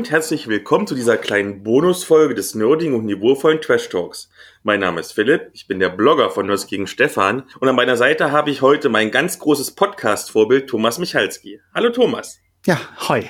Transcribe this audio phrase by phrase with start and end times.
[0.00, 4.30] Und herzlich willkommen zu dieser kleinen Bonusfolge des nerdigen und niveauvollen Trash Talks.
[4.62, 7.98] Mein Name ist Philipp, ich bin der Blogger von Nerds gegen Stefan und an meiner
[7.98, 11.60] Seite habe ich heute mein ganz großes Podcast-Vorbild Thomas Michalski.
[11.74, 12.38] Hallo Thomas.
[12.64, 12.80] Ja,
[13.10, 13.28] hoi.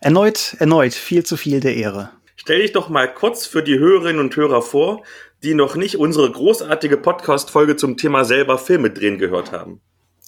[0.00, 2.10] Erneut, erneut, viel zu viel der Ehre.
[2.34, 5.04] Stell dich doch mal kurz für die Hörerinnen und Hörer vor,
[5.44, 9.80] die noch nicht unsere großartige Podcast-Folge zum Thema selber Filme drehen gehört haben.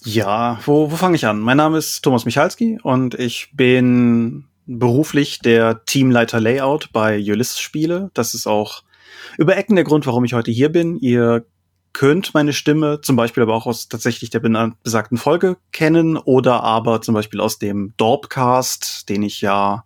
[0.05, 1.41] Ja, wo, wo fange ich an?
[1.41, 4.45] Mein Name ist Thomas Michalski und ich bin
[4.79, 8.11] beruflich der Teamleiter Layout bei Ulysses Spiele.
[8.13, 8.83] Das ist auch
[9.37, 10.97] über Ecken der Grund, warum ich heute hier bin.
[10.99, 11.45] Ihr
[11.93, 17.01] könnt meine Stimme zum Beispiel aber auch aus tatsächlich der besagten Folge kennen oder aber
[17.01, 19.83] zum Beispiel aus dem Dorpcast, den ich ja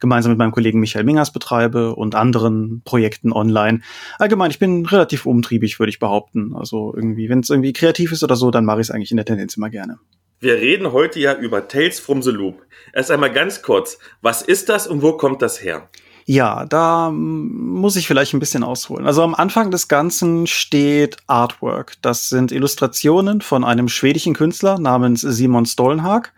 [0.00, 3.80] gemeinsam mit meinem Kollegen Michael Mingers betreibe und anderen Projekten online.
[4.18, 6.56] Allgemein, ich bin relativ umtriebig, würde ich behaupten.
[6.56, 9.16] Also irgendwie, wenn es irgendwie kreativ ist oder so, dann mache ich es eigentlich in
[9.16, 9.98] der Tendenz immer gerne.
[10.42, 12.66] Wir reden heute ja über Tales from the Loop.
[12.92, 15.88] Erst einmal ganz kurz, was ist das und wo kommt das her?
[16.24, 19.06] Ja, da muss ich vielleicht ein bisschen ausholen.
[19.06, 21.94] Also am Anfang des Ganzen steht Artwork.
[22.02, 26.32] Das sind Illustrationen von einem schwedischen Künstler namens Simon Stollenhag.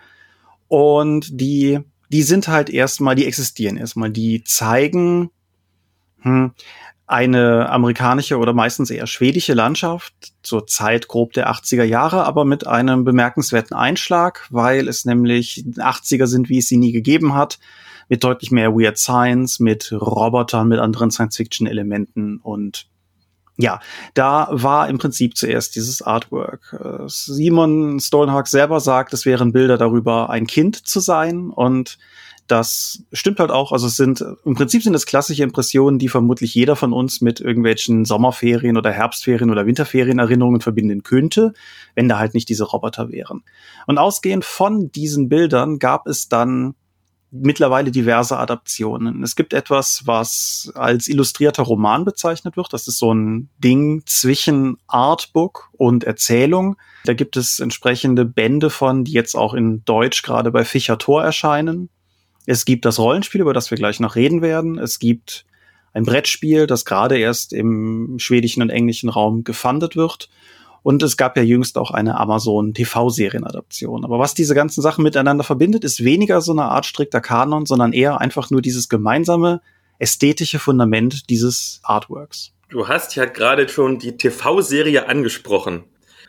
[0.68, 4.10] Und die, die sind halt erstmal, die existieren erstmal.
[4.10, 5.30] Die zeigen,
[6.20, 6.52] hm,
[7.06, 12.66] eine amerikanische oder meistens eher schwedische Landschaft zur Zeit grob der 80er Jahre, aber mit
[12.66, 17.58] einem bemerkenswerten Einschlag, weil es nämlich 80er sind, wie es sie nie gegeben hat,
[18.08, 22.86] mit deutlich mehr Weird Science, mit Robotern, mit anderen Science-Fiction-Elementen und
[23.56, 23.78] ja,
[24.14, 26.76] da war im Prinzip zuerst dieses Artwork.
[26.80, 31.98] Äh, Simon Stolnhag selber sagt, es wären Bilder darüber, ein Kind zu sein und
[32.46, 33.72] das stimmt halt auch.
[33.72, 37.40] Also es sind im Prinzip sind es klassische Impressionen, die vermutlich jeder von uns mit
[37.40, 41.54] irgendwelchen Sommerferien oder Herbstferien oder Winterferien Erinnerungen verbinden könnte,
[41.94, 43.44] wenn da halt nicht diese Roboter wären.
[43.86, 46.74] Und ausgehend von diesen Bildern gab es dann
[47.34, 49.22] mittlerweile diverse Adaptionen.
[49.24, 52.72] Es gibt etwas, was als illustrierter Roman bezeichnet wird.
[52.72, 56.76] Das ist so ein Ding zwischen Artbook und Erzählung.
[57.04, 61.24] Da gibt es entsprechende Bände von, die jetzt auch in Deutsch gerade bei Fischer Tor
[61.24, 61.88] erscheinen.
[62.46, 64.78] Es gibt das Rollenspiel, über das wir gleich noch reden werden.
[64.78, 65.46] Es gibt
[65.92, 70.28] ein Brettspiel, das gerade erst im schwedischen und englischen Raum gefundet wird.
[70.82, 74.04] Und es gab ja jüngst auch eine Amazon TV-Serienadaption.
[74.04, 77.94] Aber was diese ganzen Sachen miteinander verbindet, ist weniger so eine Art strikter Kanon, sondern
[77.94, 79.62] eher einfach nur dieses gemeinsame
[79.98, 82.52] ästhetische Fundament dieses Artworks.
[82.68, 85.84] Du hast ja gerade schon die TV-Serie angesprochen.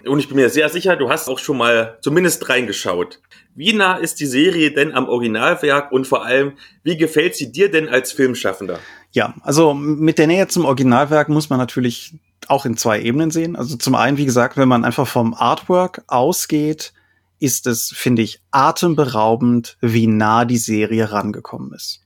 [0.08, 3.20] Und ich bin mir sehr sicher, du hast auch schon mal zumindest reingeschaut.
[3.56, 7.72] Wie nah ist die Serie denn am Originalwerk und vor allem, wie gefällt sie dir
[7.72, 8.80] denn als Filmschaffender?
[9.12, 12.16] Ja, also mit der Nähe zum Originalwerk muss man natürlich
[12.48, 13.56] auch in zwei Ebenen sehen.
[13.56, 16.94] Also zum einen, wie gesagt, wenn man einfach vom Artwork ausgeht,
[17.40, 22.02] ist es, finde ich, atemberaubend, wie nah die Serie rangekommen ist.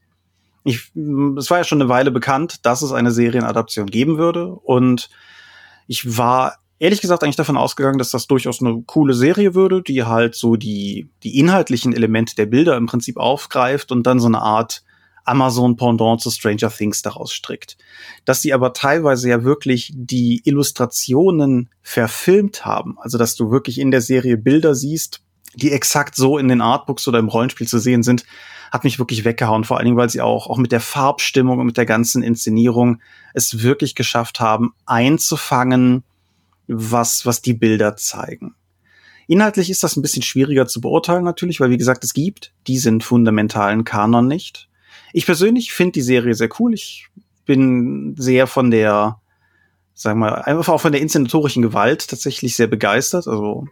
[0.64, 0.92] Ich,
[1.38, 5.10] es war ja schon eine Weile bekannt, dass es eine Serienadaption geben würde und
[5.86, 10.02] ich war ehrlich gesagt eigentlich davon ausgegangen, dass das durchaus eine coole Serie würde, die
[10.02, 14.40] halt so die, die inhaltlichen Elemente der Bilder im Prinzip aufgreift und dann so eine
[14.40, 14.82] Art
[15.24, 17.76] Amazon-Pendant zu Stranger Things daraus strickt.
[18.24, 23.90] Dass sie aber teilweise ja wirklich die Illustrationen verfilmt haben, also dass du wirklich in
[23.90, 25.20] der Serie Bilder siehst,
[25.54, 28.24] die exakt so in den Artbooks oder im Rollenspiel zu sehen sind,
[28.72, 29.64] hat mich wirklich weggehauen.
[29.64, 33.02] Vor allen Dingen, weil sie auch, auch mit der Farbstimmung und mit der ganzen Inszenierung
[33.34, 36.04] es wirklich geschafft haben, einzufangen,
[36.70, 38.54] was, was die Bilder zeigen.
[39.26, 43.00] Inhaltlich ist das ein bisschen schwieriger zu beurteilen natürlich, weil wie gesagt, es gibt diesen
[43.00, 44.68] fundamentalen Kanon nicht.
[45.12, 46.74] Ich persönlich finde die Serie sehr cool.
[46.74, 47.08] Ich
[47.46, 49.20] bin sehr von der,
[49.94, 53.26] sagen wir, einfach auch von der inszenatorischen Gewalt tatsächlich sehr begeistert.
[53.28, 53.66] Also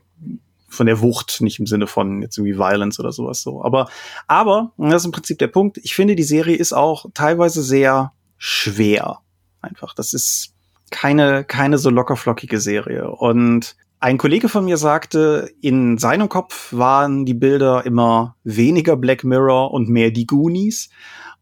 [0.69, 3.65] von der Wucht, nicht im Sinne von jetzt irgendwie Violence oder sowas so.
[3.65, 3.88] Aber,
[4.26, 8.12] aber, das ist im Prinzip der Punkt, ich finde, die Serie ist auch teilweise sehr
[8.36, 9.21] schwer.
[9.60, 9.95] Einfach.
[9.95, 10.54] Das ist,
[10.90, 13.10] keine, keine so lockerflockige Serie.
[13.10, 19.24] Und ein Kollege von mir sagte, in seinem Kopf waren die Bilder immer weniger Black
[19.24, 20.88] Mirror und mehr die Goonies.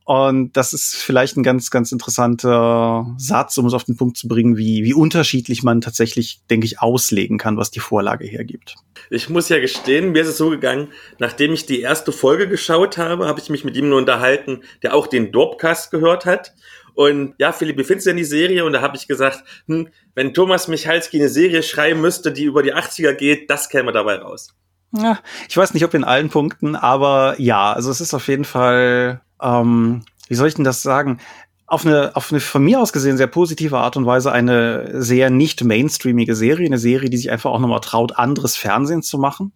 [0.06, 4.28] Und das ist vielleicht ein ganz, ganz interessanter Satz, um es auf den Punkt zu
[4.28, 8.76] bringen, wie, wie unterschiedlich man tatsächlich, denke ich, auslegen kann, was die Vorlage hergibt.
[9.10, 12.98] Ich muss ja gestehen, mir ist es so gegangen, nachdem ich die erste Folge geschaut
[12.98, 16.54] habe, habe ich mich mit ihm nur unterhalten, der auch den Dorpcast gehört hat.
[16.96, 18.64] Und ja, Philipp, wie findest du denn die Serie?
[18.64, 22.62] Und da habe ich gesagt, hm, wenn Thomas Michalski eine Serie schreiben müsste, die über
[22.62, 24.54] die 80er geht, das käme dabei raus.
[24.93, 28.46] Ja, ich weiß nicht, ob in allen Punkten, aber ja, also es ist auf jeden
[28.46, 31.20] Fall, ähm, wie soll ich denn das sagen?
[31.66, 35.28] Auf eine, auf eine von mir aus gesehen sehr positive Art und Weise eine sehr
[35.28, 39.52] nicht mainstreamige Serie, eine Serie, die sich einfach auch nochmal traut, anderes Fernsehen zu machen.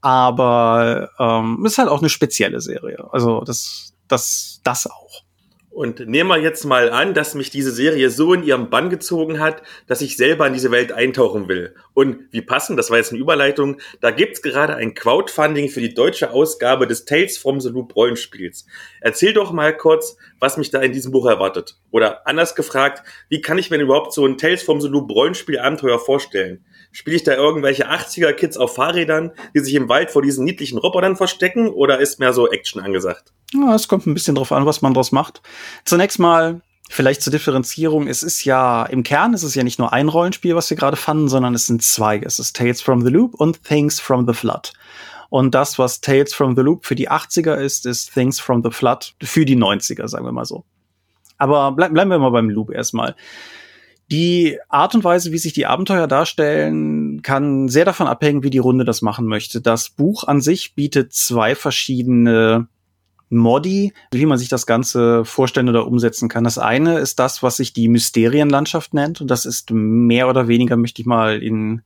[0.00, 3.06] Aber ähm, ist halt auch eine spezielle Serie.
[3.12, 5.07] Also das das, das auch.
[5.78, 9.38] Und nehmen wir jetzt mal an, dass mich diese Serie so in ihrem Bann gezogen
[9.38, 11.76] hat, dass ich selber in diese Welt eintauchen will.
[11.94, 15.94] Und wie passend, das war jetzt eine Überleitung, da gibt's gerade ein Crowdfunding für die
[15.94, 18.66] deutsche Ausgabe des Tales from the Loop Rollenspiels.
[19.00, 21.76] Erzähl doch mal kurz, was mich da in diesem Buch erwartet.
[21.90, 25.58] Oder anders gefragt, wie kann ich mir überhaupt so ein Tales from the Loop Rollenspiel
[25.58, 26.64] Abenteuer vorstellen?
[26.92, 31.16] Spiele ich da irgendwelche 80er-Kids auf Fahrrädern, die sich im Wald vor diesen niedlichen Robotern
[31.16, 31.68] verstecken?
[31.68, 33.32] Oder ist mehr so Action angesagt?
[33.52, 35.42] Ja, es kommt ein bisschen drauf an, was man daraus macht.
[35.84, 36.60] Zunächst mal
[36.90, 38.08] Vielleicht zur Differenzierung.
[38.08, 40.96] Es ist ja, im Kern ist es ja nicht nur ein Rollenspiel, was wir gerade
[40.96, 42.18] fanden, sondern es sind zwei.
[42.18, 44.72] Es ist Tales from the Loop und Things from the Flood.
[45.30, 48.70] Und das, was Tales from the Loop für die 80er ist, ist Things from the
[48.70, 50.64] Flood für die 90er, sagen wir mal so.
[51.36, 53.14] Aber bleib, bleiben wir mal beim Loop erstmal.
[54.10, 58.58] Die Art und Weise, wie sich die Abenteuer darstellen, kann sehr davon abhängen, wie die
[58.58, 59.60] Runde das machen möchte.
[59.60, 62.68] Das Buch an sich bietet zwei verschiedene
[63.28, 66.44] Modi, wie man sich das Ganze vorstellen oder umsetzen kann.
[66.44, 69.20] Das eine ist das, was sich die Mysterienlandschaft nennt.
[69.20, 71.82] Und das ist mehr oder weniger, möchte ich mal in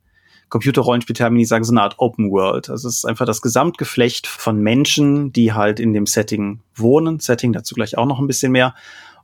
[0.52, 2.68] Computerrollenspieltermini sagen, so eine Art Open World.
[2.68, 7.20] Also es ist einfach das Gesamtgeflecht von Menschen, die halt in dem Setting wohnen.
[7.20, 8.74] Setting dazu gleich auch noch ein bisschen mehr.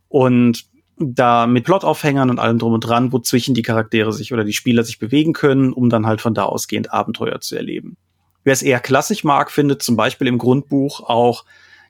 [0.09, 0.65] Und
[0.97, 4.85] da mit Plotaufhängern und allem drum und dran, wozwischen die Charaktere sich oder die Spieler
[4.85, 7.99] sich bewegen können, um dann halt von da ausgehend Abenteuer zu erleben.
[8.43, 11.45] Wer es eher klassisch mag, findet zum Beispiel im Grundbuch auch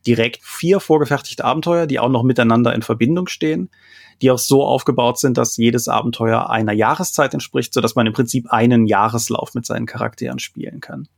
[0.08, 3.70] direkt vier vorgefertigte Abenteuer, die auch noch miteinander in Verbindung stehen,
[4.22, 8.14] die auch so aufgebaut sind, dass jedes Abenteuer einer Jahreszeit entspricht, so dass man im
[8.14, 11.08] Prinzip einen Jahreslauf mit seinen Charakteren spielen kann.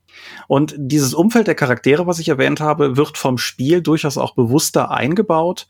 [0.48, 4.90] Und dieses Umfeld der Charaktere, was ich erwähnt habe, wird vom Spiel durchaus auch bewusster
[4.90, 5.69] eingebaut,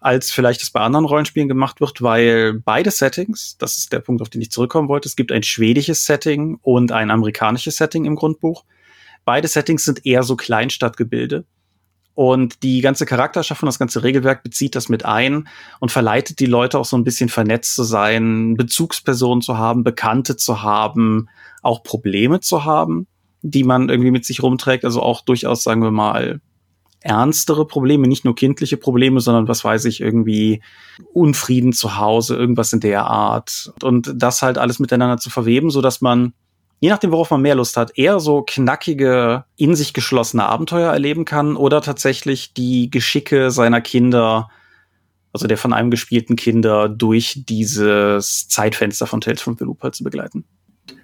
[0.00, 4.20] als vielleicht es bei anderen Rollenspielen gemacht wird, weil beide Settings, das ist der Punkt,
[4.20, 8.16] auf den ich zurückkommen wollte, es gibt ein schwedisches Setting und ein amerikanisches Setting im
[8.16, 8.64] Grundbuch.
[9.24, 11.44] Beide Settings sind eher so Kleinstadtgebilde.
[12.18, 15.46] Und die ganze Charakterschaffung, das ganze Regelwerk bezieht das mit ein
[15.78, 20.36] und verleitet die Leute auch so ein bisschen vernetzt zu sein, Bezugspersonen zu haben, Bekannte
[20.36, 21.28] zu haben,
[21.62, 23.06] auch Probleme zu haben,
[23.42, 24.84] die man irgendwie mit sich rumträgt.
[24.84, 26.40] Also auch durchaus, sagen wir mal,
[27.02, 30.60] ernstere Probleme, nicht nur kindliche Probleme, sondern was weiß ich, irgendwie
[31.12, 33.70] Unfrieden zu Hause, irgendwas in der Art.
[33.84, 36.32] Und das halt alles miteinander zu verweben, so dass man,
[36.80, 41.24] je nachdem, worauf man mehr Lust hat, eher so knackige, in sich geschlossene Abenteuer erleben
[41.24, 44.48] kann oder tatsächlich die Geschicke seiner Kinder
[45.32, 49.94] also der von einem gespielten Kinder durch dieses Zeitfenster von Tales from the Loop halt
[49.94, 50.44] zu begleiten.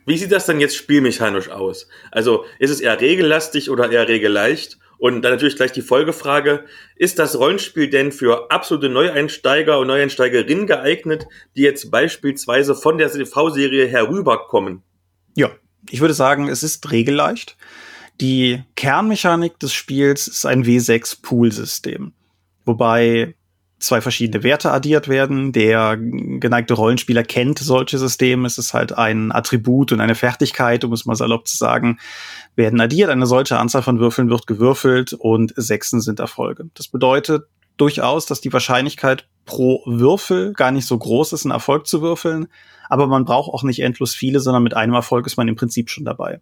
[0.06, 1.88] Wie sieht das dann jetzt spielmechanisch aus?
[2.10, 4.78] Also ist es eher regellastig oder eher regelleicht?
[4.98, 6.64] Und dann natürlich gleich die Folgefrage,
[6.96, 11.26] ist das Rollenspiel denn für absolute Neueinsteiger und Neueinsteigerinnen geeignet,
[11.56, 14.82] die jetzt beispielsweise von der TV-Serie herüberkommen?
[15.34, 15.50] Ja,
[15.90, 17.56] ich würde sagen, es ist regelleicht.
[18.20, 22.12] Die Kernmechanik des Spiels ist ein W6-Pool-System.
[22.64, 23.34] Wobei
[23.78, 25.52] zwei verschiedene Werte addiert werden.
[25.52, 28.46] Der geneigte Rollenspieler kennt solche Systeme.
[28.46, 31.98] Es ist halt ein Attribut und eine Fertigkeit, um es mal salopp zu sagen,
[32.56, 33.10] werden addiert.
[33.10, 36.70] Eine solche Anzahl von Würfeln wird gewürfelt und Sechsen sind Erfolge.
[36.74, 37.44] Das bedeutet
[37.76, 42.48] durchaus, dass die Wahrscheinlichkeit pro Würfel gar nicht so groß ist, einen Erfolg zu würfeln.
[42.88, 45.90] Aber man braucht auch nicht endlos viele, sondern mit einem Erfolg ist man im Prinzip
[45.90, 46.40] schon dabei.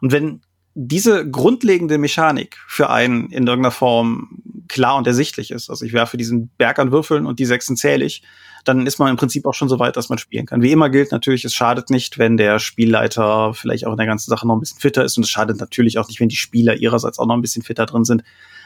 [0.00, 0.42] Und wenn
[0.74, 5.68] diese grundlegende Mechanik für einen in irgendeiner Form klar und ersichtlich ist.
[5.68, 8.22] Also ich werfe diesen Berg an Würfeln und die Sechsen zähle ich,
[8.64, 10.62] dann ist man im Prinzip auch schon so weit, dass man spielen kann.
[10.62, 14.30] Wie immer gilt natürlich, es schadet nicht, wenn der Spielleiter vielleicht auch in der ganzen
[14.30, 16.76] Sache noch ein bisschen fitter ist und es schadet natürlich auch nicht, wenn die Spieler
[16.76, 18.22] ihrerseits auch noch ein bisschen fitter drin sind.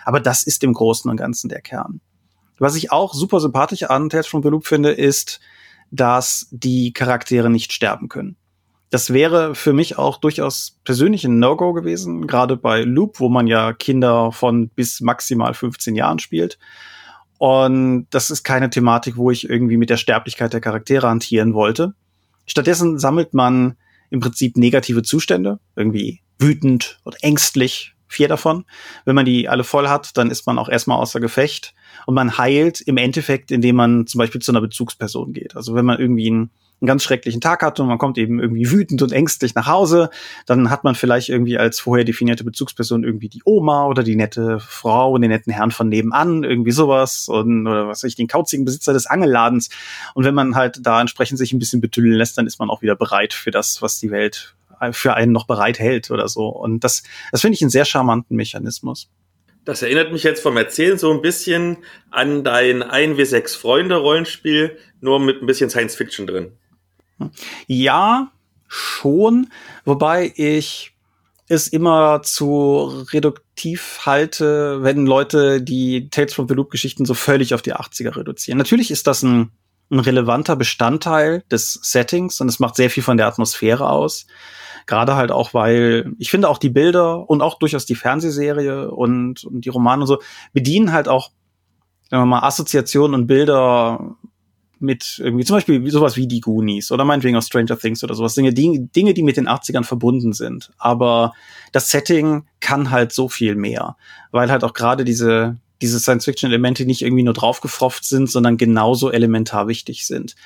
[0.06, 2.00] Aber das ist im Großen und Ganzen der Kern.
[2.58, 5.40] Was ich auch super sympathisch an Tales from the Loop finde, ist,
[5.90, 8.36] dass die Charaktere nicht sterben können.
[8.90, 13.48] Das wäre für mich auch durchaus persönlich ein No-Go gewesen, gerade bei Loop, wo man
[13.48, 16.56] ja Kinder von bis maximal 15 Jahren spielt.
[17.38, 21.94] Und das ist keine Thematik, wo ich irgendwie mit der Sterblichkeit der Charaktere hantieren wollte.
[22.46, 23.76] Stattdessen sammelt man
[24.10, 28.64] im Prinzip negative Zustände, irgendwie wütend und ängstlich, vier davon.
[29.04, 31.75] Wenn man die alle voll hat, dann ist man auch erstmal außer Gefecht
[32.06, 35.56] und man heilt im Endeffekt, indem man zum Beispiel zu einer Bezugsperson geht.
[35.56, 38.70] Also wenn man irgendwie ein einen ganz schrecklichen Tag hatte und man kommt eben irgendwie
[38.70, 40.10] wütend und ängstlich nach Hause,
[40.44, 44.60] dann hat man vielleicht irgendwie als vorher definierte Bezugsperson irgendwie die Oma oder die nette
[44.60, 48.28] Frau und den netten Herrn von nebenan, irgendwie sowas und oder was weiß ich, den
[48.28, 49.70] kauzigen Besitzer des Angelladens.
[50.14, 52.82] Und wenn man halt da entsprechend sich ein bisschen betüllen lässt, dann ist man auch
[52.82, 54.55] wieder bereit für das, was die Welt
[54.92, 56.49] für einen noch bereit hält oder so.
[56.49, 57.02] Und das,
[57.33, 59.11] das finde ich einen sehr charmanten Mechanismus.
[59.64, 61.78] Das erinnert mich jetzt vom Erzählen so ein bisschen
[62.11, 66.52] an dein 1W6 Freunde Rollenspiel, nur mit ein bisschen Science Fiction drin.
[67.66, 68.30] Ja,
[68.68, 69.49] schon.
[69.85, 70.92] Wobei ich
[71.49, 77.54] es immer zu reduktiv halte, wenn Leute die Tales from the Loop Geschichten so völlig
[77.54, 78.59] auf die 80er reduzieren.
[78.59, 79.50] Natürlich ist das ein,
[79.90, 84.26] ein relevanter Bestandteil des Settings und es macht sehr viel von der Atmosphäre aus.
[84.87, 89.45] Gerade halt auch, weil ich finde auch die Bilder und auch durchaus die Fernsehserie und,
[89.45, 90.21] und die Romane und so
[90.52, 91.31] bedienen halt auch,
[92.09, 94.16] sagen wir mal, Assoziationen und Bilder
[94.78, 98.35] mit irgendwie zum Beispiel sowas wie die Goonies oder meinetwegen auch Stranger Things oder sowas.
[98.35, 100.71] Dinge, die, Dinge, die mit den 80ern verbunden sind.
[100.78, 101.33] Aber
[101.73, 103.97] das Setting kann halt so viel mehr,
[104.31, 109.66] weil halt auch gerade diese, diese Science-Fiction-Elemente nicht irgendwie nur draufgefropft sind, sondern genauso elementar
[109.69, 110.37] wichtig sind.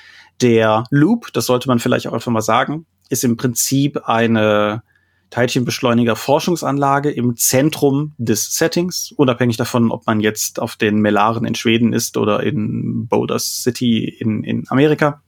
[0.41, 4.83] Der Loop, das sollte man vielleicht auch einfach mal sagen, ist im Prinzip eine
[5.29, 11.55] Teilchenbeschleuniger Forschungsanlage im Zentrum des Settings, unabhängig davon, ob man jetzt auf den Melaren in
[11.55, 15.21] Schweden ist oder in Boulder City in, in Amerika.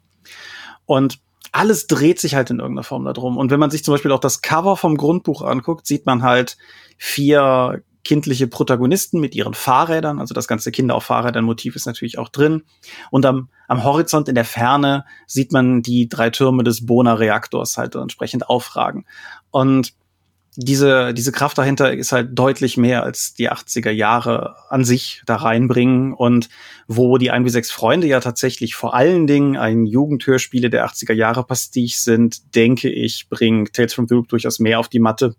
[0.86, 1.20] Und
[1.54, 3.38] alles dreht sich halt in irgendeiner Form darum.
[3.38, 6.58] Und wenn man sich zum Beispiel auch das Cover vom Grundbuch anguckt, sieht man halt
[6.98, 12.18] vier kindliche Protagonisten mit ihren Fahrrädern, also das ganze Kinder auf Fahrrädern Motiv ist natürlich
[12.18, 12.64] auch drin.
[13.12, 17.78] Und am, am Horizont in der Ferne sieht man die drei Türme des Bona Reaktors
[17.78, 19.06] halt entsprechend aufragen.
[19.52, 19.94] Und
[20.56, 25.38] diese, diese Kraft dahinter ist halt deutlich mehr als die 80er Jahre an sich da
[25.38, 26.50] reinbringen und
[26.88, 31.14] wo die 1 wie 6 Freunde ja tatsächlich vor allen Dingen ein Jugendhörspiele der 80er
[31.14, 35.36] Jahre Pastiche sind, denke ich, bringt Tales from the Loop durchaus mehr auf die Matte.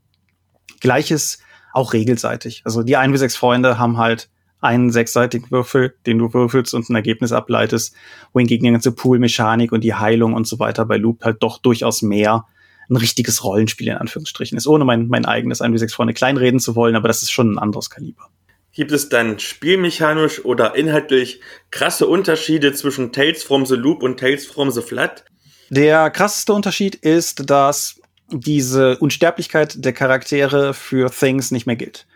[0.80, 1.38] Gleiches
[1.75, 2.62] auch regelseitig.
[2.64, 4.28] Also die 1 wie 6 Freunde haben halt
[4.61, 7.95] einen sechsseitigen Würfel, den du würfelst und ein Ergebnis ableitest,
[8.33, 12.00] wohingegen die ganze Poolmechanik und die Heilung und so weiter bei Loop halt doch durchaus
[12.00, 12.47] mehr
[12.88, 16.61] ein richtiges Rollenspiel in Anführungsstrichen ist, ohne mein, mein eigenes 1 wie 6 Freunde kleinreden
[16.61, 18.28] zu wollen, aber das ist schon ein anderes Kaliber.
[18.73, 21.40] Gibt es dann spielmechanisch oder inhaltlich
[21.71, 25.25] krasse Unterschiede zwischen Tales from the Loop und Tales from the Flood?
[25.71, 28.00] Der krasseste Unterschied ist, dass
[28.31, 32.07] diese Unsterblichkeit der Charaktere für Things nicht mehr gilt.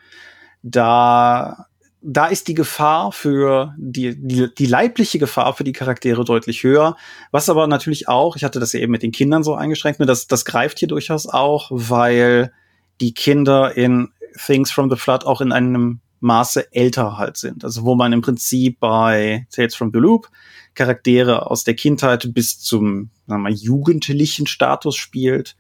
[0.63, 1.67] Da,
[2.01, 6.97] da ist die Gefahr für die, die, die leibliche Gefahr für die Charaktere deutlich höher.
[7.31, 10.27] Was aber natürlich auch, ich hatte das ja eben mit den Kindern so eingeschränkt, das,
[10.27, 12.53] das greift hier durchaus auch, weil
[13.01, 14.09] die Kinder in
[14.45, 17.65] Things from the Flood auch in einem Maße älter halt sind.
[17.65, 20.29] Also wo man im Prinzip bei Tales from the Loop
[20.75, 25.57] Charaktere aus der Kindheit bis zum sagen wir mal, jugendlichen Status spielt,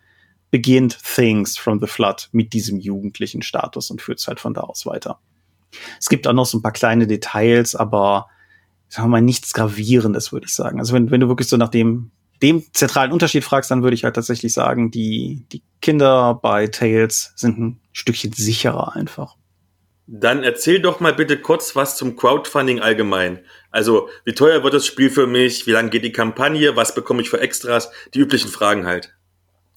[0.51, 4.63] beginnt Things from the Flood mit diesem jugendlichen Status und führt es halt von da
[4.63, 5.21] aus weiter.
[6.01, 8.29] Es gibt auch noch so ein paar kleine Details, aber
[8.89, 10.79] sagen wir mal nichts Gravierendes, würde ich sagen.
[10.79, 12.11] Also wenn, wenn du wirklich so nach dem,
[12.43, 17.33] dem zentralen Unterschied fragst, dann würde ich halt tatsächlich sagen, die, die Kinder bei Tales
[17.37, 19.37] sind ein Stückchen sicherer einfach.
[20.11, 23.41] Dann erzähl doch mal bitte kurz was zum Crowdfunding allgemein.
[23.71, 25.67] Also, wie teuer wird das Spiel für mich?
[25.67, 26.77] Wie lange geht die Kampagne?
[26.77, 27.91] Was bekomme ich für Extras?
[28.15, 29.18] Die üblichen Fragen halt.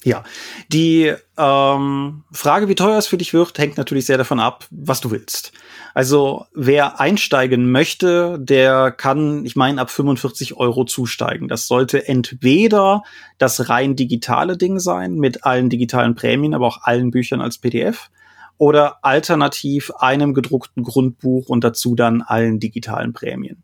[0.04, 0.24] Ja,
[0.68, 5.00] die ähm, Frage, wie teuer es für dich wird, hängt natürlich sehr davon ab, was
[5.00, 5.52] du willst.
[5.94, 11.48] Also wer einsteigen möchte, der kann, ich meine, ab 45 Euro zusteigen.
[11.48, 13.04] Das sollte entweder
[13.38, 18.10] das rein digitale Ding sein, mit allen digitalen Prämien, aber auch allen Büchern als PDF,
[18.58, 23.64] oder alternativ einem gedruckten Grundbuch und dazu dann allen digitalen Prämien.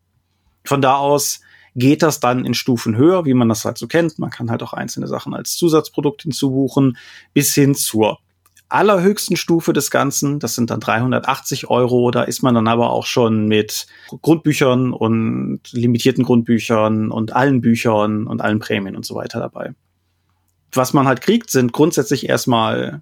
[0.66, 1.42] Von da aus
[1.78, 4.18] geht das dann in Stufen höher, wie man das halt so kennt.
[4.18, 6.98] Man kann halt auch einzelne Sachen als Zusatzprodukt hinzubuchen,
[7.34, 8.18] bis hin zur
[8.68, 10.40] allerhöchsten Stufe des Ganzen.
[10.40, 12.10] Das sind dann 380 Euro.
[12.10, 13.86] Da ist man dann aber auch schon mit
[14.22, 19.74] Grundbüchern und limitierten Grundbüchern und allen Büchern und allen Prämien und so weiter dabei.
[20.74, 23.02] Was man halt kriegt, sind grundsätzlich erstmal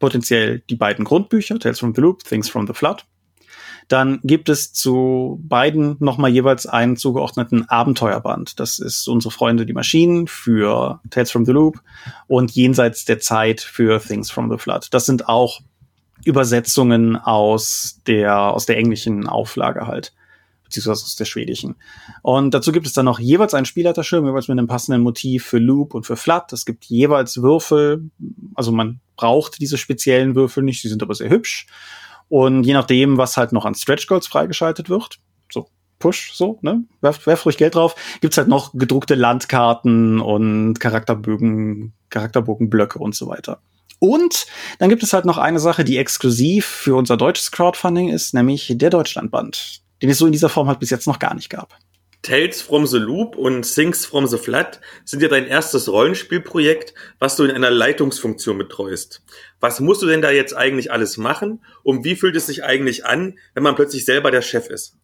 [0.00, 3.04] potenziell die beiden Grundbücher, Tales from the Loop, Things from the Flood.
[3.88, 8.60] Dann gibt es zu beiden nochmal jeweils einen zugeordneten Abenteuerband.
[8.60, 11.80] Das ist unsere Freunde die Maschinen für Tales from the Loop
[12.26, 14.88] und Jenseits der Zeit für Things from the Flood.
[14.90, 15.60] Das sind auch
[16.24, 20.12] Übersetzungen aus der, aus der englischen Auflage halt
[20.68, 21.76] beziehungsweise aus der schwedischen.
[22.20, 25.58] Und dazu gibt es dann noch jeweils einen Spielleiterschirm, jeweils mit einem passenden Motiv für
[25.58, 26.52] Loop und für Flat.
[26.52, 28.10] Es gibt jeweils Würfel,
[28.54, 31.66] also man braucht diese speziellen Würfel nicht, sie sind aber sehr hübsch.
[32.28, 35.18] Und je nachdem, was halt noch an Stretch Goals freigeschaltet wird,
[35.50, 35.68] so
[35.98, 36.84] Push, so, ne?
[37.00, 37.94] Werft, werft ruhig Geld drauf.
[38.20, 43.60] Gibt's halt noch gedruckte Landkarten und Charakterbögen, Charakterbogenblöcke und so weiter.
[43.98, 44.46] Und
[44.78, 48.72] dann gibt es halt noch eine Sache, die exklusiv für unser deutsches Crowdfunding ist, nämlich
[48.76, 51.76] der Deutschlandband, den es so in dieser Form halt bis jetzt noch gar nicht gab.
[52.28, 57.36] Tales from the Loop und Things from the Flood sind ja dein erstes Rollenspielprojekt, was
[57.36, 59.22] du in einer Leitungsfunktion betreust.
[59.60, 63.06] Was musst du denn da jetzt eigentlich alles machen und wie fühlt es sich eigentlich
[63.06, 64.98] an, wenn man plötzlich selber der Chef ist?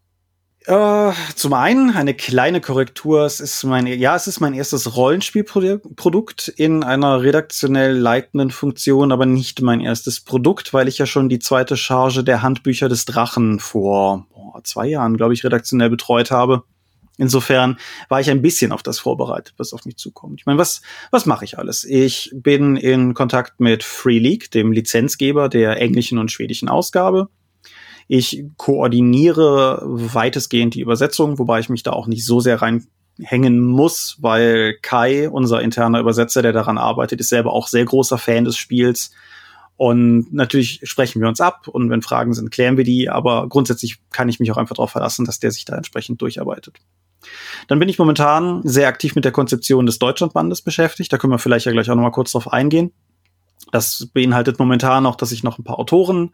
[0.67, 3.25] Äh, zum einen eine kleine Korrektur.
[3.25, 9.25] Es ist mein, ja, es ist mein erstes Rollenspielprodukt in einer redaktionell leitenden Funktion, aber
[9.25, 13.61] nicht mein erstes Produkt, weil ich ja schon die zweite Charge der Handbücher des Drachen
[13.61, 16.65] vor boah, zwei Jahren, glaube ich, redaktionell betreut habe.
[17.17, 17.79] Insofern
[18.09, 20.41] war ich ein bisschen auf das vorbereitet, was auf mich zukommt.
[20.41, 21.85] Ich meine, was, was mache ich alles?
[21.85, 27.29] Ich bin in Kontakt mit Free League, dem Lizenzgeber der englischen und schwedischen Ausgabe.
[28.09, 34.17] Ich koordiniere weitestgehend die Übersetzung, wobei ich mich da auch nicht so sehr reinhängen muss,
[34.21, 38.57] weil Kai, unser interner Übersetzer, der daran arbeitet, ist selber auch sehr großer Fan des
[38.57, 39.13] Spiels.
[39.77, 43.99] Und natürlich sprechen wir uns ab und wenn Fragen sind, klären wir die, aber grundsätzlich
[44.11, 46.79] kann ich mich auch einfach darauf verlassen, dass der sich da entsprechend durcharbeitet.
[47.69, 51.13] Dann bin ich momentan sehr aktiv mit der Konzeption des Deutschlandbandes beschäftigt.
[51.13, 52.93] Da können wir vielleicht ja gleich auch noch mal kurz drauf eingehen.
[53.75, 56.31] Das beinhaltet momentan auch, dass ich noch ein paar Autoren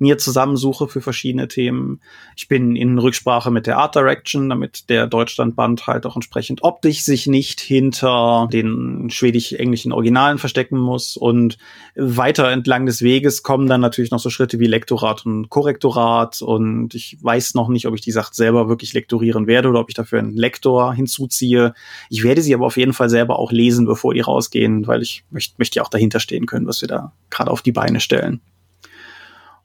[0.00, 2.00] mir zusammensuche für verschiedene Themen.
[2.34, 7.02] Ich bin in Rücksprache mit der Art Direction, damit der Deutschlandband halt auch entsprechend optisch
[7.02, 11.16] sich nicht hinter den schwedisch-englischen Originalen verstecken muss.
[11.16, 11.58] Und
[11.94, 16.42] weiter entlang des Weges kommen dann natürlich noch so Schritte wie Lektorat und Korrektorat.
[16.42, 19.90] Und ich weiß noch nicht, ob ich die Sache selber wirklich lektorieren werde oder ob
[19.90, 21.72] ich dafür einen Lektor hinzuziehe.
[22.08, 25.22] Ich werde sie aber auf jeden Fall selber auch lesen, bevor die rausgehen, weil ich
[25.30, 28.40] möchte, möchte ja auch dahinter stehen können, was wir da gerade auf die Beine stellen.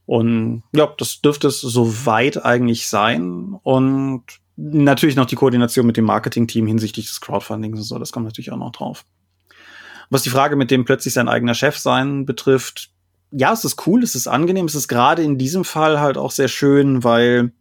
[0.06, 3.58] Und ja, das dürfte es soweit eigentlich sein.
[3.64, 4.24] Und
[4.56, 8.52] natürlich noch die Koordination mit dem Marketing-Team hinsichtlich des Crowdfundings und so, das kommt natürlich
[8.52, 9.06] auch noch drauf.
[10.10, 12.92] Was die Frage mit dem plötzlich sein eigener Chef sein betrifft,
[13.32, 16.32] ja, es ist cool, es ist angenehm, es ist gerade in diesem Fall halt auch
[16.32, 17.52] sehr schön, weil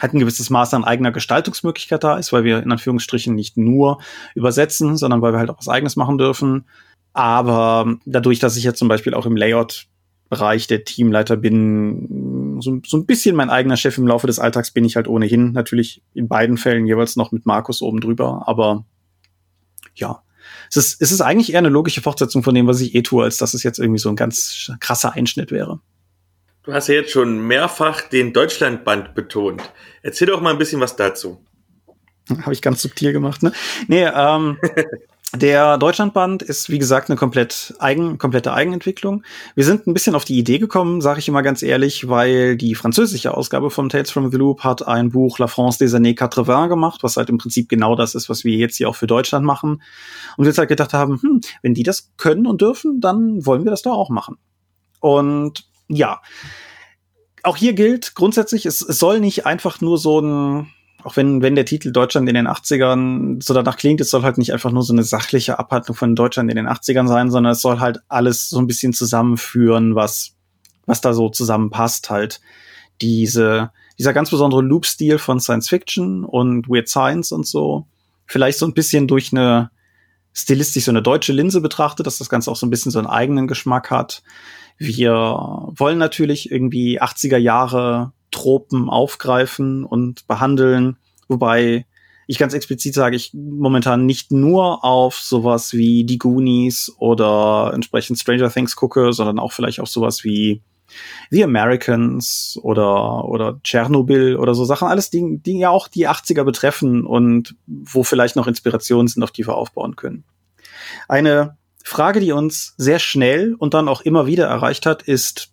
[0.00, 4.00] halt ein gewisses Maß an eigener Gestaltungsmöglichkeit da ist, weil wir in Anführungsstrichen nicht nur
[4.34, 6.64] übersetzen, sondern weil wir halt auch was eigenes machen dürfen.
[7.12, 12.96] Aber dadurch, dass ich jetzt zum Beispiel auch im Layout-Bereich der Teamleiter bin, so, so
[12.96, 15.52] ein bisschen mein eigener Chef im Laufe des Alltags bin ich halt ohnehin.
[15.52, 18.44] Natürlich in beiden Fällen jeweils noch mit Markus oben drüber.
[18.46, 18.84] Aber
[19.94, 20.22] ja,
[20.70, 23.24] es ist, es ist eigentlich eher eine logische Fortsetzung von dem, was ich eh tue,
[23.24, 25.80] als dass es jetzt irgendwie so ein ganz krasser Einschnitt wäre.
[26.62, 29.62] Du hast ja jetzt schon mehrfach den Deutschlandband betont.
[30.02, 31.44] Erzähl doch mal ein bisschen was dazu.
[32.42, 33.52] Habe ich ganz subtil gemacht, ne?
[33.88, 34.58] Nee, ähm,
[35.34, 39.24] Der Deutschlandband ist, wie gesagt, eine komplett eigen, komplette Eigenentwicklung.
[39.54, 42.74] Wir sind ein bisschen auf die Idee gekommen, sage ich immer ganz ehrlich, weil die
[42.74, 46.68] französische Ausgabe von Tales from the Loop hat ein Buch La France des années 80
[46.68, 49.46] gemacht, was halt im Prinzip genau das ist, was wir jetzt hier auch für Deutschland
[49.46, 49.82] machen.
[50.36, 53.64] Und wir jetzt halt gedacht haben, hm, wenn die das können und dürfen, dann wollen
[53.64, 54.36] wir das doch auch machen.
[55.00, 56.20] Und ja,
[57.42, 60.66] auch hier gilt grundsätzlich, es, es soll nicht einfach nur so ein
[61.04, 64.38] auch wenn, wenn der Titel Deutschland in den 80ern so danach klingt, es soll halt
[64.38, 67.60] nicht einfach nur so eine sachliche Abhandlung von Deutschland in den 80ern sein, sondern es
[67.60, 70.34] soll halt alles so ein bisschen zusammenführen, was,
[70.86, 72.40] was da so zusammenpasst halt.
[73.00, 77.86] Diese, dieser ganz besondere Loop-Stil von Science Fiction und Weird Science und so.
[78.26, 79.70] Vielleicht so ein bisschen durch eine
[80.32, 83.08] stilistisch so eine deutsche Linse betrachtet, dass das Ganze auch so ein bisschen so einen
[83.08, 84.22] eigenen Geschmack hat.
[84.78, 90.96] Wir wollen natürlich irgendwie 80er Jahre Tropen aufgreifen und behandeln,
[91.28, 91.86] wobei
[92.26, 98.18] ich ganz explizit sage, ich momentan nicht nur auf sowas wie die Goonies oder entsprechend
[98.18, 100.62] Stranger Things gucke, sondern auch vielleicht auf sowas wie
[101.30, 104.88] The Americans oder, oder Tschernobyl oder so Sachen.
[104.88, 109.30] Alles, die, die ja auch die 80er betreffen und wo vielleicht noch Inspirationen sind, auf
[109.30, 110.24] die wir aufbauen können.
[111.08, 115.51] Eine Frage, die uns sehr schnell und dann auch immer wieder erreicht hat, ist,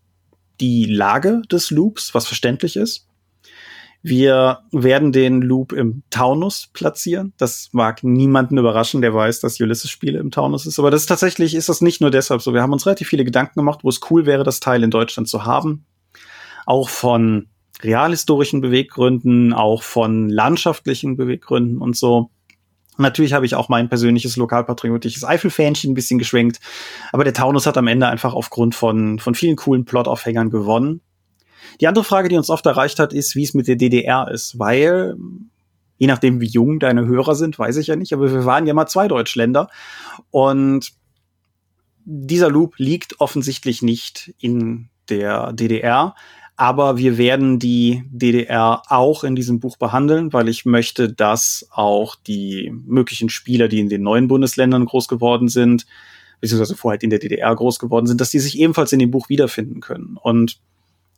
[0.59, 3.07] die Lage des Loops, was verständlich ist.
[4.01, 7.33] Wir werden den Loop im Taunus platzieren.
[7.37, 10.79] Das mag niemanden überraschen, der weiß, dass Ulysses Spiele im Taunus ist.
[10.79, 12.53] Aber das ist tatsächlich ist das nicht nur deshalb so.
[12.53, 15.27] Wir haben uns relativ viele Gedanken gemacht, wo es cool wäre, das Teil in Deutschland
[15.27, 15.85] zu haben.
[16.65, 17.47] Auch von
[17.81, 22.29] realhistorischen Beweggründen, auch von landschaftlichen Beweggründen und so.
[22.99, 26.59] Natürlich habe ich auch mein persönliches lokalpatriotisches Eifelfähnchen ein bisschen geschwenkt,
[27.11, 31.01] aber der Taunus hat am Ende einfach aufgrund von, von vielen coolen Plot-Aufhängern gewonnen.
[31.79, 34.59] Die andere Frage, die uns oft erreicht hat, ist, wie es mit der DDR ist,
[34.59, 35.15] weil
[35.97, 38.73] je nachdem, wie jung deine Hörer sind, weiß ich ja nicht, aber wir waren ja
[38.73, 39.69] mal zwei Deutschländer
[40.31, 40.91] und
[42.05, 46.15] dieser Loop liegt offensichtlich nicht in der DDR.
[46.59, 52.17] Aber wir werden die DDR auch in diesem Buch behandeln, weil ich möchte, dass auch
[52.17, 55.85] die möglichen Spieler, die in den neuen Bundesländern groß geworden sind,
[56.41, 59.29] beziehungsweise vorher in der DDR groß geworden sind, dass die sich ebenfalls in dem Buch
[59.29, 60.17] wiederfinden können.
[60.21, 60.59] Und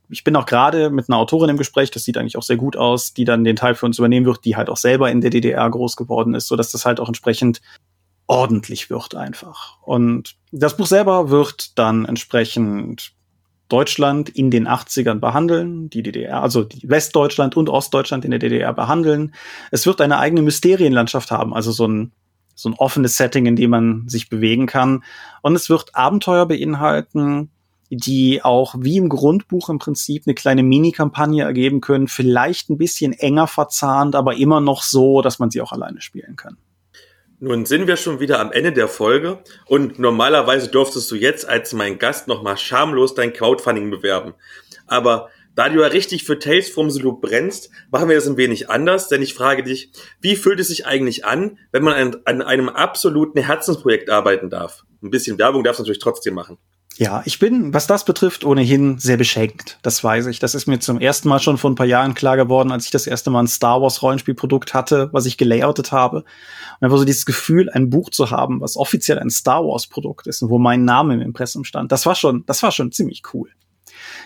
[0.10, 2.78] ich bin auch gerade mit einer Autorin im Gespräch, das sieht eigentlich auch sehr gut
[2.78, 5.32] aus, die dann den Teil für uns übernehmen wird, die halt auch selber in der
[5.32, 7.64] DDR groß geworden ist, so dass das halt auch entsprechend
[8.28, 9.82] ordentlich wird einfach.
[9.82, 13.14] Und das Buch selber wird dann entsprechend
[13.72, 18.74] Deutschland in den 80ern behandeln, die DDR, also die Westdeutschland und Ostdeutschland in der DDR
[18.74, 19.34] behandeln.
[19.72, 22.12] Es wird eine eigene Mysterienlandschaft haben, also so ein,
[22.56, 25.04] so ein offenes Setting, in dem man sich bewegen kann.
[25.42, 27.50] Und es wird Abenteuer beinhalten,
[27.90, 33.12] die auch wie im Grundbuch im Prinzip eine kleine Mini-Kampagne ergeben können, vielleicht ein bisschen
[33.14, 36.58] enger verzahnt, aber immer noch so, dass man sie auch alleine spielen kann.
[37.44, 41.74] Nun sind wir schon wieder am Ende der Folge und normalerweise durftest du jetzt als
[41.74, 44.36] mein Gast nochmal schamlos dein Crowdfunding bewerben.
[44.86, 48.38] Aber da du ja richtig für Tales from the Loop brennst, machen wir das ein
[48.38, 52.22] wenig anders, denn ich frage dich, wie fühlt es sich eigentlich an, wenn man an,
[52.26, 54.84] an einem absoluten Herzensprojekt arbeiten darf?
[55.02, 56.60] Ein bisschen Werbung darfst du natürlich trotzdem machen.
[56.98, 59.80] Ja, ich bin, was das betrifft, ohnehin sehr beschenkt.
[59.82, 60.40] Das weiß ich.
[60.40, 62.92] Das ist mir zum ersten Mal schon vor ein paar Jahren klar geworden, als ich
[62.92, 66.18] das erste Mal ein Star Wars Rollenspielprodukt hatte, was ich gelayoutet habe.
[66.18, 66.26] Und
[66.82, 70.42] einfach so dieses Gefühl, ein Buch zu haben, was offiziell ein Star Wars Produkt ist
[70.42, 71.92] und wo mein Name im Impressum stand.
[71.92, 73.50] Das war schon, das war schon ziemlich cool.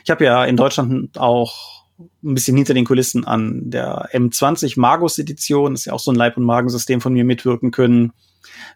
[0.03, 5.17] Ich habe ja in Deutschland auch ein bisschen hinter den Kulissen an der M20 Magus
[5.17, 8.11] Edition, das ist ja auch so ein Leib- und Magensystem von mir mitwirken können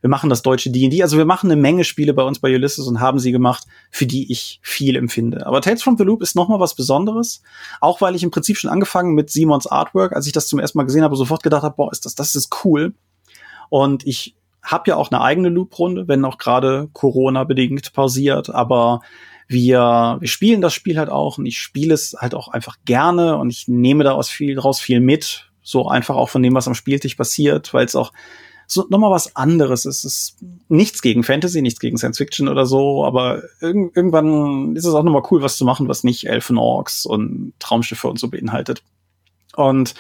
[0.02, 2.88] wir machen das deutsche D&D, also wir machen eine Menge Spiele bei uns bei Ulysses
[2.88, 5.46] und haben sie gemacht, für die ich viel empfinde.
[5.46, 7.42] Aber Tales from the Loop ist nochmal was Besonderes,
[7.82, 10.78] auch weil ich im Prinzip schon angefangen mit Simons Artwork, als ich das zum ersten
[10.78, 12.94] Mal gesehen habe, sofort gedacht habe, boah, ist das, das ist cool.
[13.70, 19.02] Und ich habe ja auch eine eigene Loop-Runde, wenn auch gerade Corona-bedingt pausiert, aber
[19.48, 23.38] wir, wir spielen das Spiel halt auch und ich spiele es halt auch einfach gerne
[23.38, 26.76] und ich nehme daraus viel, daraus viel mit, so einfach auch von dem, was am
[26.76, 28.14] Spieltisch passiert, weil es auch
[28.72, 29.86] so nochmal was anderes.
[29.86, 34.86] Es ist nichts gegen Fantasy, nichts gegen Science Fiction oder so, aber irg irgendwann ist
[34.86, 38.30] es auch nochmal cool, was zu machen, was nicht Elfen, Orks und Traumschiffe und so
[38.30, 38.84] beinhaltet.
[39.56, 39.96] Und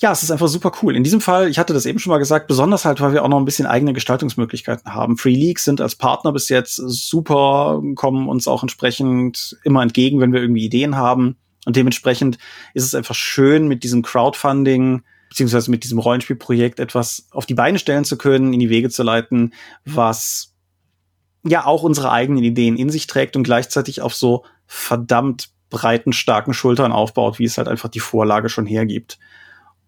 [0.00, 0.96] ja, es ist einfach super cool.
[0.96, 3.28] In diesem Fall, ich hatte das eben schon mal gesagt, besonders halt, weil wir auch
[3.28, 5.18] noch ein bisschen eigene Gestaltungsmöglichkeiten haben.
[5.18, 10.32] Free Leagues sind als Partner bis jetzt super, kommen uns auch entsprechend immer entgegen, wenn
[10.32, 11.36] wir irgendwie Ideen haben.
[11.66, 12.38] Und dementsprechend
[12.72, 17.78] ist es einfach schön, mit diesem Crowdfunding beziehungsweise mit diesem Rollenspielprojekt etwas auf die Beine
[17.78, 19.54] stellen zu können, in die Wege zu leiten,
[19.86, 20.52] was
[21.44, 26.52] ja auch unsere eigenen Ideen in sich trägt und gleichzeitig auf so verdammt breiten, starken
[26.52, 29.18] Schultern aufbaut, wie es halt einfach die Vorlage schon hergibt.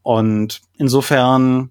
[0.03, 1.71] Und insofern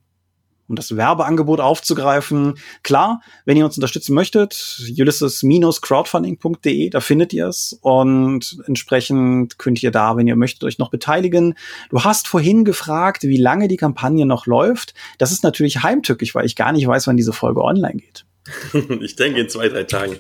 [0.72, 2.56] um das Werbeangebot aufzugreifen.
[2.82, 9.92] Klar, wenn ihr uns unterstützen möchtet, ulysses-crowdfunding.de, da findet ihr es und entsprechend könnt ihr
[9.92, 11.56] da, wenn ihr möchtet, euch noch beteiligen.
[11.90, 14.94] Du hast vorhin gefragt, wie lange die Kampagne noch läuft.
[15.18, 18.26] Das ist natürlich heimtückisch, weil ich gar nicht weiß, wann diese Folge online geht.
[19.02, 20.16] ich denke in zwei, drei Tagen.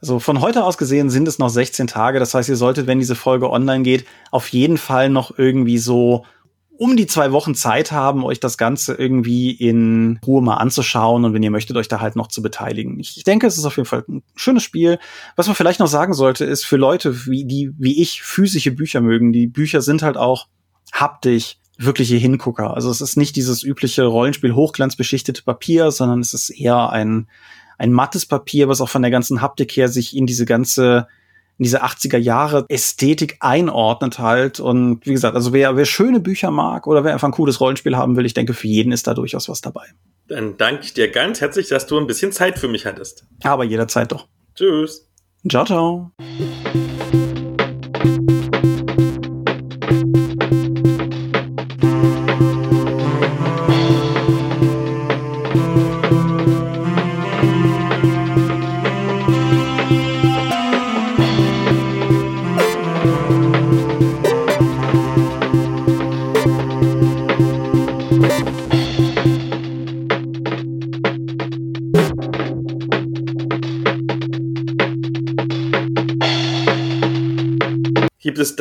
[0.00, 2.18] Also von heute aus gesehen sind es noch 16 Tage.
[2.18, 6.24] Das heißt, ihr solltet, wenn diese Folge online geht, auf jeden Fall noch irgendwie so
[6.82, 11.32] um die zwei Wochen Zeit haben, euch das Ganze irgendwie in Ruhe mal anzuschauen und
[11.32, 12.98] wenn ihr möchtet, euch da halt noch zu beteiligen.
[12.98, 14.98] Ich denke, es ist auf jeden Fall ein schönes Spiel.
[15.36, 19.00] Was man vielleicht noch sagen sollte, ist für Leute, wie, die, wie ich, physische Bücher
[19.00, 19.32] mögen.
[19.32, 20.48] Die Bücher sind halt auch
[20.92, 22.74] haptisch wirkliche Hingucker.
[22.74, 27.28] Also es ist nicht dieses übliche Rollenspiel hochglanzbeschichtete Papier, sondern es ist eher ein,
[27.78, 31.06] ein mattes Papier, was auch von der ganzen Haptik her sich in diese ganze
[31.62, 34.58] in diese 80er Jahre Ästhetik einordnet halt.
[34.58, 37.96] Und wie gesagt, also wer, wer schöne Bücher mag oder wer einfach ein cooles Rollenspiel
[37.96, 39.86] haben will, ich denke, für jeden ist da durchaus was dabei.
[40.26, 43.24] Dann danke ich dir ganz herzlich, dass du ein bisschen Zeit für mich hattest.
[43.44, 44.26] Aber jederzeit doch.
[44.56, 45.08] Tschüss.
[45.48, 46.10] Ciao, ciao.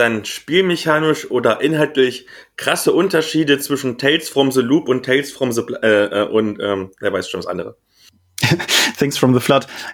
[0.01, 2.25] Dann spielmechanisch oder inhaltlich
[2.57, 6.91] krasse Unterschiede zwischen Tales from the Loop und Tales from the äh, äh, und ähm,
[6.99, 7.77] wer weiß schon was andere.
[8.97, 9.67] Things from the Flood.